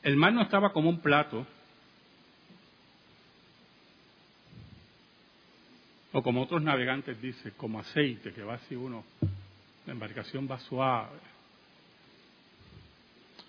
El 0.03 0.15
mar 0.15 0.33
no 0.33 0.41
estaba 0.41 0.73
como 0.73 0.89
un 0.89 0.99
plato, 0.99 1.45
o 6.11 6.21
como 6.21 6.41
otros 6.41 6.61
navegantes 6.61 7.21
dicen, 7.21 7.53
como 7.55 7.79
aceite, 7.79 8.33
que 8.33 8.43
va 8.43 8.55
así 8.55 8.75
uno, 8.75 9.03
la 9.85 9.93
embarcación 9.93 10.47
va 10.49 10.59
suave. 10.59 11.19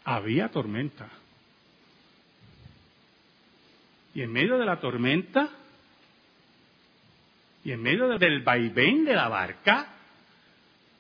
Había 0.05 0.49
tormenta. 0.49 1.09
Y 4.15 4.23
en 4.23 4.33
medio 4.33 4.59
de 4.59 4.67
la 4.67 4.79
tormenta, 4.79 5.49
y 7.65 7.73
en 7.73 7.83
medio 7.83 8.19
del 8.19 8.43
vaivén 8.43 9.05
de 9.05 9.15
la 9.15 9.29
barca, 9.29 9.89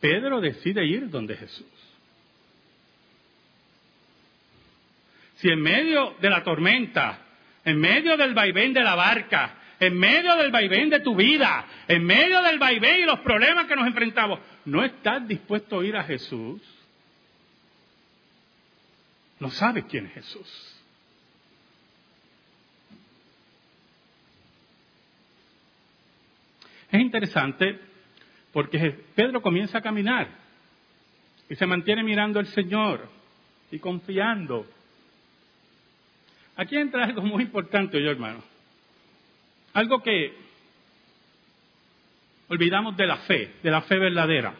Pedro 0.00 0.40
decide 0.40 0.84
ir 0.86 1.10
donde 1.10 1.36
Jesús. 1.36 1.66
Si 5.42 5.48
en 5.48 5.60
medio 5.60 6.14
de 6.20 6.30
la 6.30 6.44
tormenta, 6.44 7.18
en 7.64 7.80
medio 7.80 8.16
del 8.16 8.32
vaivén 8.32 8.72
de 8.72 8.84
la 8.84 8.94
barca, 8.94 9.56
en 9.80 9.98
medio 9.98 10.36
del 10.36 10.52
vaivén 10.52 10.88
de 10.88 11.00
tu 11.00 11.16
vida, 11.16 11.66
en 11.88 12.04
medio 12.04 12.40
del 12.42 12.60
vaivén 12.60 13.00
y 13.00 13.06
los 13.06 13.18
problemas 13.20 13.66
que 13.66 13.74
nos 13.74 13.88
enfrentamos, 13.88 14.38
no 14.66 14.84
estás 14.84 15.26
dispuesto 15.26 15.80
a 15.80 15.84
ir 15.84 15.96
a 15.96 16.04
Jesús, 16.04 16.62
no 19.40 19.50
sabes 19.50 19.84
quién 19.86 20.06
es 20.06 20.12
Jesús. 20.12 20.80
Es 26.92 27.00
interesante 27.00 27.80
porque 28.52 28.78
Pedro 29.16 29.42
comienza 29.42 29.78
a 29.78 29.82
caminar 29.82 30.28
y 31.50 31.56
se 31.56 31.66
mantiene 31.66 32.04
mirando 32.04 32.38
al 32.38 32.46
Señor 32.46 33.08
y 33.72 33.80
confiando 33.80 34.68
Aquí 36.56 36.76
entra 36.76 37.04
algo 37.04 37.22
muy 37.22 37.44
importante, 37.44 38.02
yo 38.02 38.10
hermano. 38.10 38.42
Algo 39.72 40.02
que 40.02 40.34
olvidamos 42.48 42.96
de 42.96 43.06
la 43.06 43.16
fe, 43.18 43.54
de 43.62 43.70
la 43.70 43.82
fe 43.82 43.98
verdadera. 43.98 44.54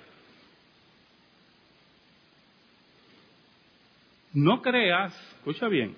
No 4.33 4.63
creas, 4.63 5.15
escucha 5.37 5.69
bien, 5.69 5.95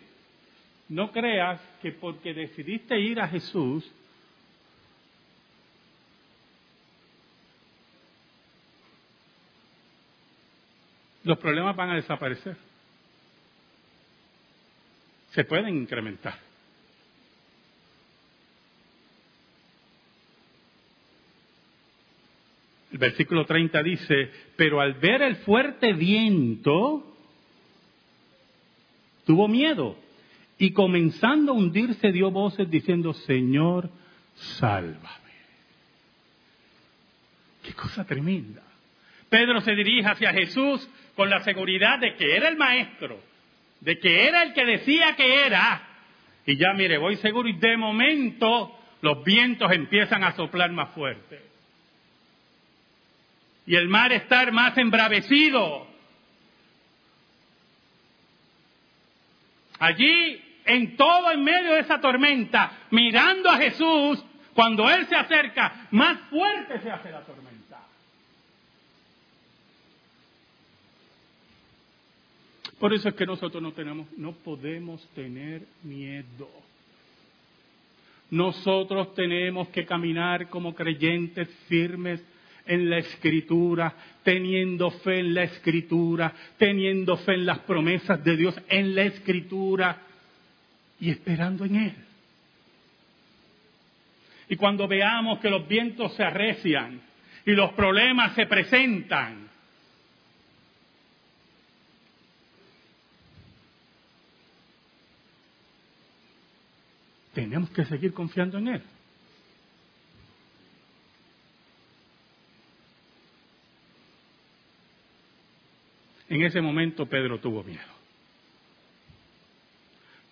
no 0.88 1.12
creas 1.12 1.60
que 1.80 1.92
porque 1.92 2.34
decidiste 2.34 2.98
ir 2.98 3.20
a 3.20 3.28
Jesús, 3.28 3.88
los 11.22 11.38
problemas 11.38 11.76
van 11.76 11.90
a 11.90 11.94
desaparecer 11.94 12.56
se 15.34 15.44
pueden 15.44 15.76
incrementar. 15.76 16.38
El 22.92 22.98
versículo 22.98 23.44
30 23.44 23.82
dice, 23.82 24.30
pero 24.54 24.80
al 24.80 24.94
ver 24.94 25.22
el 25.22 25.36
fuerte 25.36 25.92
viento, 25.94 27.04
tuvo 29.26 29.48
miedo 29.48 29.98
y 30.58 30.70
comenzando 30.72 31.50
a 31.50 31.56
hundirse 31.56 32.12
dio 32.12 32.30
voces 32.30 32.70
diciendo, 32.70 33.12
Señor, 33.12 33.90
sálvame. 34.34 35.24
Qué 37.64 37.72
cosa 37.72 38.04
tremenda. 38.04 38.62
Pedro 39.28 39.60
se 39.62 39.74
dirige 39.74 40.08
hacia 40.08 40.32
Jesús 40.32 40.88
con 41.16 41.28
la 41.28 41.42
seguridad 41.42 41.98
de 41.98 42.14
que 42.14 42.36
era 42.36 42.48
el 42.48 42.56
maestro, 42.56 43.33
de 43.84 43.98
que 43.98 44.26
era 44.26 44.42
el 44.42 44.54
que 44.54 44.64
decía 44.64 45.14
que 45.14 45.46
era, 45.46 45.82
y 46.46 46.56
ya 46.56 46.72
mire, 46.72 46.96
voy 46.96 47.16
seguro, 47.16 47.48
y 47.48 47.52
de 47.52 47.76
momento 47.76 48.78
los 49.02 49.22
vientos 49.22 49.70
empiezan 49.70 50.24
a 50.24 50.32
soplar 50.32 50.72
más 50.72 50.90
fuerte. 50.94 51.42
Y 53.66 53.76
el 53.76 53.88
mar 53.88 54.10
está 54.12 54.50
más 54.50 54.76
embravecido. 54.78 55.86
Allí, 59.78 60.42
en 60.64 60.96
todo 60.96 61.30
en 61.30 61.44
medio 61.44 61.74
de 61.74 61.80
esa 61.80 62.00
tormenta, 62.00 62.86
mirando 62.90 63.50
a 63.50 63.58
Jesús, 63.58 64.24
cuando 64.54 64.88
Él 64.90 65.06
se 65.08 65.16
acerca, 65.16 65.88
más 65.90 66.20
fuerte 66.30 66.80
se 66.80 66.90
hace 66.90 67.10
la 67.10 67.20
tormenta. 67.20 67.53
Por 72.78 72.92
eso 72.92 73.08
es 73.08 73.14
que 73.14 73.26
nosotros 73.26 73.62
no 73.62 73.72
tenemos, 73.72 74.06
no 74.16 74.32
podemos 74.32 75.06
tener 75.14 75.62
miedo. 75.82 76.48
Nosotros 78.30 79.14
tenemos 79.14 79.68
que 79.68 79.84
caminar 79.84 80.48
como 80.48 80.74
creyentes 80.74 81.48
firmes 81.68 82.22
en 82.66 82.88
la 82.90 82.98
escritura, 82.98 83.94
teniendo 84.22 84.90
fe 84.90 85.20
en 85.20 85.34
la 85.34 85.44
escritura, 85.44 86.32
teniendo 86.56 87.16
fe 87.18 87.34
en 87.34 87.46
las 87.46 87.60
promesas 87.60 88.24
de 88.24 88.36
Dios 88.36 88.54
en 88.68 88.94
la 88.94 89.02
escritura 89.02 90.02
y 90.98 91.10
esperando 91.10 91.64
en 91.64 91.76
Él. 91.76 91.94
Y 94.48 94.56
cuando 94.56 94.88
veamos 94.88 95.40
que 95.40 95.50
los 95.50 95.66
vientos 95.68 96.14
se 96.14 96.22
arrecian 96.22 97.00
y 97.46 97.52
los 97.52 97.72
problemas 97.72 98.34
se 98.34 98.46
presentan, 98.46 99.48
tenemos 107.34 107.68
que 107.70 107.84
seguir 107.84 108.14
confiando 108.14 108.58
en 108.58 108.68
Él. 108.68 108.82
En 116.28 116.42
ese 116.42 116.60
momento 116.60 117.06
Pedro 117.06 117.38
tuvo 117.38 117.62
miedo. 117.62 117.92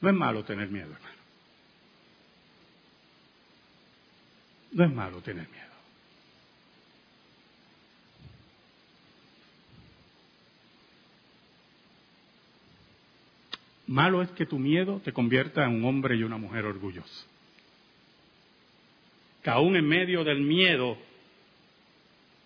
No 0.01 0.09
es 0.09 0.15
malo 0.17 0.45
tener 0.45 0.69
miedo, 0.69 0.93
hermano. 0.93 1.17
No 4.73 4.85
es 4.85 4.93
malo 4.93 5.21
tener 5.21 5.49
miedo. 5.49 5.72
Malo 13.93 14.23
es 14.23 14.31
que 14.31 14.47
tu 14.47 14.59
miedo 14.59 15.03
te 15.05 15.13
convierta 15.13 15.65
en 15.65 15.75
un 15.75 15.85
hombre 15.85 16.17
y 16.17 16.23
una 16.23 16.39
mujer 16.39 16.65
orgullosos. 16.65 17.29
Que 19.43 19.51
aún 19.51 19.77
en 19.77 19.87
medio 19.87 20.25
del 20.25 20.41
miedo 20.41 20.97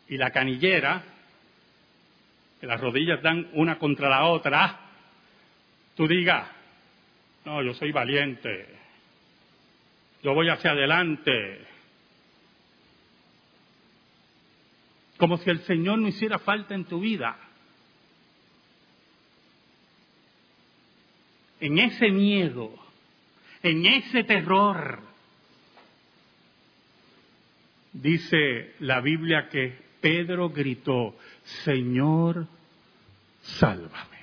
y 0.09 0.17
la 0.17 0.33
canillera, 0.33 1.05
que 2.61 2.67
las 2.67 2.81
rodillas 2.81 3.23
dan 3.23 3.49
una 3.53 3.79
contra 3.79 4.09
la 4.09 4.25
otra, 4.25 4.91
tú 5.95 6.09
digas, 6.09 6.49
no, 7.45 7.63
yo 7.63 7.75
soy 7.75 7.93
valiente, 7.93 8.67
yo 10.25 10.35
voy 10.35 10.49
hacia 10.49 10.73
adelante. 10.73 11.65
Como 15.17 15.37
si 15.37 15.49
el 15.49 15.61
Señor 15.61 16.01
no 16.01 16.09
hiciera 16.09 16.41
falta 16.41 16.75
en 16.75 16.87
tu 16.87 16.99
vida. 16.99 17.39
En 21.61 21.79
ese 21.79 22.11
miedo, 22.11 22.75
en 23.62 23.87
ese 23.87 24.25
terror, 24.25 25.01
dice 27.92 28.75
la 28.81 29.01
Biblia 29.01 29.49
que 29.49 29.87
Pedro 30.01 30.51
gritó, 30.51 31.16
Señor, 31.64 32.47
sálvame. 33.42 34.16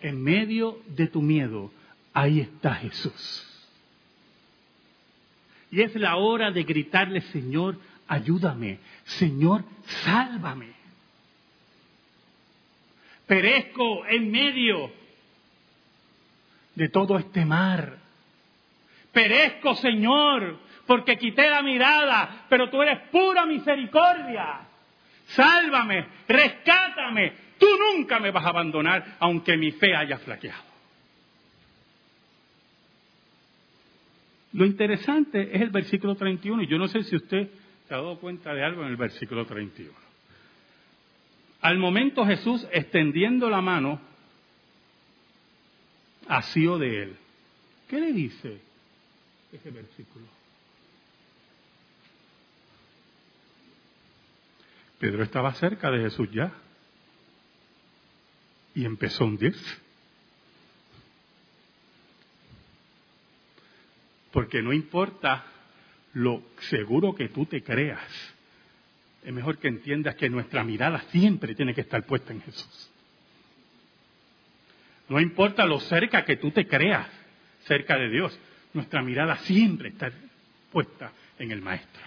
En 0.00 0.22
medio 0.22 0.80
de 0.86 1.08
tu 1.08 1.20
miedo, 1.20 1.70
ahí 2.14 2.40
está 2.40 2.74
Jesús. 2.74 3.46
Y 5.70 5.82
es 5.82 5.94
la 5.94 6.16
hora 6.16 6.50
de 6.50 6.64
gritarle, 6.64 7.20
Señor, 7.20 7.78
ayúdame. 8.10 8.80
Señor, 9.04 9.64
sálvame. 10.04 10.72
Perezco 13.26 14.04
en 14.06 14.30
medio 14.30 14.90
de 16.74 16.88
todo 16.88 17.16
este 17.18 17.44
mar. 17.44 17.98
Perezco, 19.12 19.76
Señor, 19.76 20.58
porque 20.86 21.16
quité 21.16 21.48
la 21.48 21.62
mirada, 21.62 22.46
pero 22.48 22.68
tú 22.68 22.82
eres 22.82 23.08
pura 23.10 23.46
misericordia. 23.46 24.60
Sálvame, 25.26 26.06
rescátame. 26.26 27.32
Tú 27.58 27.66
nunca 27.78 28.18
me 28.18 28.32
vas 28.32 28.44
a 28.44 28.48
abandonar, 28.48 29.16
aunque 29.20 29.56
mi 29.56 29.70
fe 29.70 29.94
haya 29.94 30.18
flaqueado. 30.18 30.70
Lo 34.52 34.66
interesante 34.66 35.54
es 35.54 35.62
el 35.62 35.70
versículo 35.70 36.16
31, 36.16 36.62
y 36.62 36.66
yo 36.66 36.76
no 36.76 36.88
sé 36.88 37.04
si 37.04 37.14
usted 37.14 37.48
se 37.90 37.94
ha 37.94 37.98
dado 37.98 38.20
cuenta 38.20 38.54
de 38.54 38.62
algo 38.62 38.82
en 38.82 38.88
el 38.90 38.96
versículo 38.96 39.44
31. 39.46 39.92
Al 41.60 41.76
momento 41.76 42.24
Jesús 42.24 42.64
extendiendo 42.70 43.50
la 43.50 43.60
mano, 43.60 44.00
asió 46.28 46.78
de 46.78 47.02
él. 47.02 47.16
¿Qué 47.88 47.98
le 47.98 48.12
dice 48.12 48.60
ese 49.52 49.70
versículo? 49.72 50.24
Pedro 55.00 55.24
estaba 55.24 55.52
cerca 55.54 55.90
de 55.90 56.02
Jesús 56.02 56.30
ya 56.30 56.52
y 58.72 58.84
empezó 58.84 59.24
a 59.24 59.26
hundirse. 59.26 59.78
Porque 64.30 64.62
no 64.62 64.72
importa 64.72 65.44
lo 66.14 66.42
seguro 66.68 67.14
que 67.14 67.28
tú 67.28 67.46
te 67.46 67.62
creas, 67.62 68.08
es 69.24 69.32
mejor 69.32 69.58
que 69.58 69.68
entiendas 69.68 70.16
que 70.16 70.30
nuestra 70.30 70.64
mirada 70.64 71.00
siempre 71.10 71.54
tiene 71.54 71.74
que 71.74 71.82
estar 71.82 72.04
puesta 72.04 72.32
en 72.32 72.40
Jesús. 72.40 72.90
No 75.08 75.20
importa 75.20 75.64
lo 75.66 75.80
cerca 75.80 76.24
que 76.24 76.36
tú 76.36 76.50
te 76.50 76.66
creas 76.66 77.08
cerca 77.66 77.96
de 77.98 78.08
Dios, 78.08 78.38
nuestra 78.72 79.02
mirada 79.02 79.36
siempre 79.38 79.90
está 79.90 80.10
puesta 80.72 81.12
en 81.38 81.50
el 81.50 81.60
Maestro. 81.60 82.02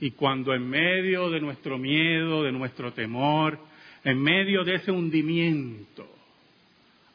Y 0.00 0.10
cuando 0.10 0.54
en 0.54 0.68
medio 0.68 1.30
de 1.30 1.40
nuestro 1.40 1.78
miedo, 1.78 2.42
de 2.42 2.52
nuestro 2.52 2.92
temor, 2.92 3.58
en 4.04 4.20
medio 4.20 4.64
de 4.64 4.74
ese 4.74 4.90
hundimiento, 4.90 6.15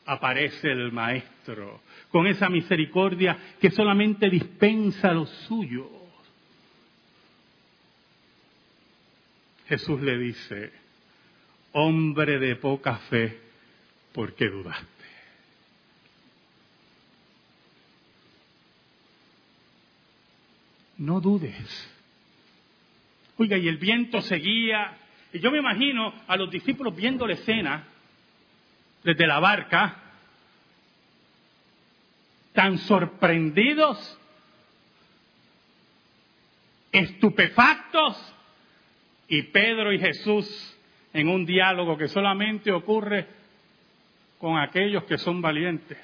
aparece 0.05 0.71
el 0.71 0.91
Maestro, 0.91 1.81
con 2.09 2.27
esa 2.27 2.49
misericordia 2.49 3.37
que 3.59 3.71
solamente 3.71 4.29
dispensa 4.29 5.09
a 5.09 5.13
los 5.13 5.29
suyos. 5.47 5.87
Jesús 9.67 10.01
le 10.01 10.17
dice, 10.17 10.71
hombre 11.71 12.39
de 12.39 12.55
poca 12.57 12.97
fe, 13.09 13.39
¿por 14.11 14.35
qué 14.35 14.49
dudaste? 14.49 14.87
No 20.97 21.21
dudes. 21.21 21.89
Oiga, 23.37 23.57
y 23.57 23.67
el 23.67 23.77
viento 23.77 24.21
seguía, 24.21 24.97
y 25.33 25.39
yo 25.39 25.49
me 25.51 25.59
imagino 25.59 26.13
a 26.27 26.35
los 26.35 26.51
discípulos 26.51 26.95
viendo 26.95 27.25
la 27.25 27.33
escena 27.33 27.87
desde 29.03 29.27
la 29.27 29.39
barca, 29.39 29.97
tan 32.53 32.77
sorprendidos, 32.79 34.19
estupefactos, 36.91 38.31
y 39.31 39.43
Pedro 39.43 39.93
y 39.93 39.99
Jesús 39.99 40.77
en 41.13 41.29
un 41.29 41.45
diálogo 41.45 41.97
que 41.97 42.09
solamente 42.09 42.69
ocurre 42.69 43.27
con 44.39 44.57
aquellos 44.57 45.05
que 45.05 45.17
son 45.17 45.41
valientes, 45.41 45.97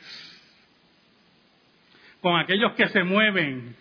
con 2.22 2.40
aquellos 2.40 2.72
que 2.76 2.88
se 2.88 3.04
mueven 3.04 3.76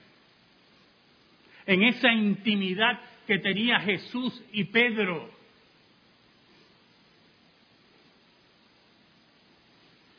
en 1.64 1.82
esa 1.84 2.12
intimidad 2.12 2.98
que 3.28 3.38
tenía 3.38 3.78
Jesús 3.78 4.42
y 4.50 4.64
Pedro. 4.64 5.30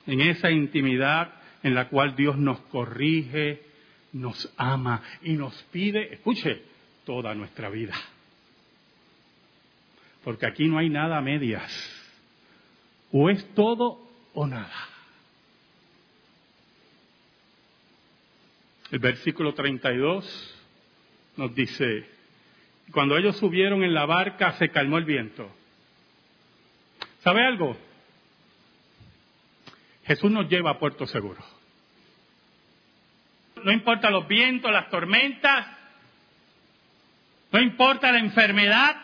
En 0.07 0.21
esa 0.21 0.49
intimidad 0.49 1.33
en 1.63 1.75
la 1.75 1.89
cual 1.89 2.15
Dios 2.15 2.37
nos 2.37 2.59
corrige, 2.61 3.61
nos 4.13 4.51
ama 4.57 5.03
y 5.21 5.33
nos 5.33 5.53
pide, 5.71 6.13
escuche, 6.13 6.61
toda 7.05 7.35
nuestra 7.35 7.69
vida. 7.69 7.93
Porque 10.23 10.45
aquí 10.45 10.67
no 10.67 10.77
hay 10.77 10.89
nada 10.89 11.17
a 11.17 11.21
medias. 11.21 11.71
O 13.11 13.29
es 13.29 13.45
todo 13.53 14.01
o 14.33 14.47
nada. 14.47 14.89
El 18.91 18.99
versículo 18.99 19.53
32 19.53 20.55
nos 21.35 21.53
dice, 21.53 22.09
cuando 22.91 23.17
ellos 23.17 23.37
subieron 23.37 23.83
en 23.83 23.93
la 23.93 24.05
barca 24.05 24.53
se 24.53 24.69
calmó 24.69 24.97
el 24.97 25.05
viento. 25.05 25.49
¿Sabe 27.19 27.45
algo? 27.45 27.77
Jesús 30.07 30.31
nos 30.31 30.47
lleva 30.49 30.71
a 30.71 30.79
puerto 30.79 31.05
seguro. 31.05 31.43
No 33.63 33.71
importa 33.71 34.09
los 34.09 34.27
vientos, 34.27 34.71
las 34.71 34.89
tormentas, 34.89 35.67
no 37.51 37.59
importa 37.59 38.11
la 38.11 38.19
enfermedad, 38.19 38.95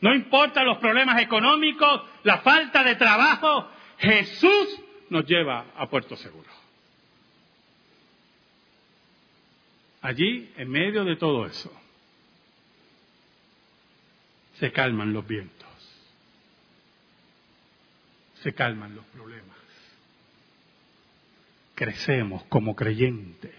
no 0.00 0.14
importa 0.14 0.62
los 0.62 0.78
problemas 0.78 1.20
económicos, 1.20 2.02
la 2.22 2.38
falta 2.38 2.84
de 2.84 2.94
trabajo, 2.94 3.68
Jesús 3.98 4.80
nos 5.10 5.26
lleva 5.26 5.66
a 5.76 5.88
puerto 5.88 6.16
seguro. 6.16 6.50
Allí, 10.02 10.52
en 10.56 10.70
medio 10.70 11.04
de 11.04 11.16
todo 11.16 11.46
eso, 11.46 11.72
se 14.54 14.70
calman 14.70 15.12
los 15.12 15.26
vientos. 15.26 15.56
se 18.46 18.52
calman 18.52 18.94
los 18.94 19.04
problemas. 19.06 19.56
Crecemos 21.76 22.42
como 22.44 22.74
creyentes, 22.74 23.54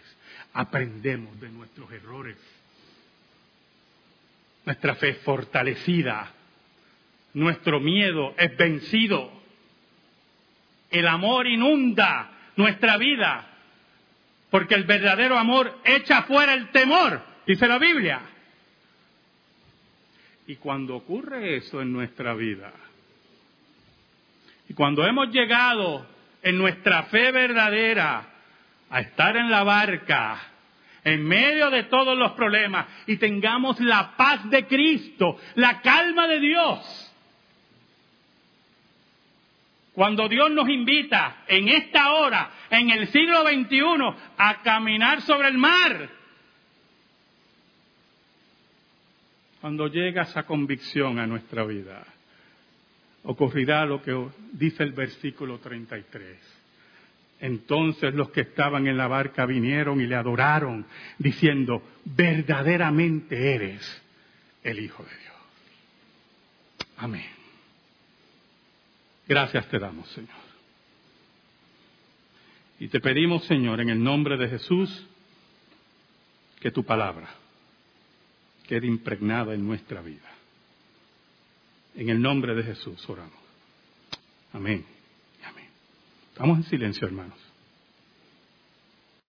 aprendemos 0.52 1.40
de 1.40 1.50
nuestros 1.50 1.92
errores. 1.92 2.36
Nuestra 4.66 4.96
fe 4.96 5.10
es 5.10 5.18
fortalecida, 5.20 6.34
nuestro 7.36 7.80
miedo 7.80 8.34
es 8.40 8.58
vencido. 8.58 9.32
El 10.90 11.08
amor 11.08 11.46
inunda 11.46 12.32
nuestra 12.56 12.98
vida, 12.98 13.50
porque 14.50 14.74
el 14.74 14.86
verdadero 14.86 15.38
amor 15.38 15.80
echa 15.86 16.24
fuera 16.24 16.56
el 16.56 16.72
temor, 16.72 17.22
dice 17.46 17.68
la 17.68 17.78
Biblia. 17.78 18.20
Y 20.48 20.56
cuando 20.56 20.96
ocurre 20.96 21.58
eso 21.58 21.84
en 21.84 21.94
nuestra 21.94 22.34
vida, 22.34 22.74
y 24.68 24.74
cuando 24.74 25.06
hemos 25.06 25.32
llegado 25.32 26.17
en 26.48 26.58
nuestra 26.58 27.04
fe 27.04 27.32
verdadera 27.34 28.26
a 28.90 29.00
estar 29.02 29.36
en 29.36 29.52
la 29.52 29.64
barca, 29.64 30.40
en 31.04 31.26
medio 31.26 31.70
de 31.70 31.84
todos 31.84 32.18
los 32.18 32.32
problemas, 32.34 32.88
y 33.06 33.18
tengamos 33.18 33.78
la 33.82 34.16
paz 34.16 34.50
de 34.50 34.66
Cristo, 34.66 35.38
la 35.56 35.82
calma 35.82 36.26
de 36.28 36.40
Dios, 36.40 37.14
cuando 39.94 40.30
Dios 40.30 40.50
nos 40.52 40.70
invita 40.70 41.44
en 41.48 41.68
esta 41.68 42.14
hora, 42.14 42.52
en 42.70 42.92
el 42.92 43.08
siglo 43.08 43.42
XXI, 43.42 44.16
a 44.38 44.62
caminar 44.62 45.22
sobre 45.24 45.50
el 45.50 45.58
mar, 45.58 46.10
cuando 49.60 49.88
llega 49.88 50.22
esa 50.22 50.44
convicción 50.44 51.20
a 51.20 51.28
nuestra 51.28 51.66
vida, 51.66 52.06
ocurrirá 53.28 53.86
lo 53.86 54.02
que 54.02 54.30
dice 54.54 54.84
el 54.84 54.94
versículo 54.94 55.60
33. 55.60 56.38
Entonces 57.40 58.14
los 58.14 58.30
que 58.32 58.42
estaban 58.42 58.88
en 58.88 58.98
la 58.98 59.08
barca 59.08 59.46
vinieron 59.46 60.02
y 60.02 60.08
le 60.08 60.16
adoraron, 60.16 60.86
diciendo, 61.18 61.84
verdaderamente 62.06 63.54
eres 63.54 64.02
el 64.64 64.80
Hijo 64.80 65.04
de 65.04 65.10
Dios. 65.10 65.36
Amén. 66.98 67.30
Gracias 69.28 69.68
te 69.68 69.78
damos, 69.78 70.10
Señor. 70.10 70.48
Y 72.80 72.88
te 72.88 73.02
pedimos, 73.02 73.44
Señor, 73.44 73.82
en 73.82 73.90
el 73.90 74.02
nombre 74.02 74.38
de 74.38 74.48
Jesús, 74.48 75.06
que 76.62 76.72
tu 76.72 76.86
palabra 76.86 77.28
quede 78.68 78.88
impregnada 78.88 79.54
en 79.54 79.68
nuestra 79.68 80.02
vida. 80.02 80.37
En 81.98 82.10
el 82.10 82.22
nombre 82.22 82.54
de 82.54 82.62
Jesús 82.62 83.04
oramos. 83.10 83.34
Amén. 84.54 84.86
Amén. 85.44 85.66
Estamos 86.32 86.60
en 86.60 86.64
silencio, 86.66 87.08
hermanos. 87.08 87.47